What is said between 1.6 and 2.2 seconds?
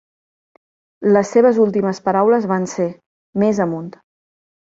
últimes